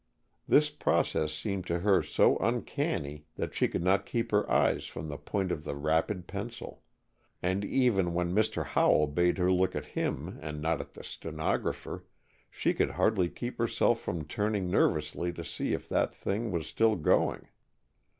[0.47, 5.09] This process seemed to her so uncanny that she could not keep her eyes from
[5.09, 6.81] the point of the rapid pencil,
[7.39, 8.65] and even when Mr.
[8.65, 12.03] Howell bade her look at him and not at the stenographer,
[12.49, 16.95] she could hardly keep herself from turning nervously to see if that thing was still
[16.95, 17.49] going.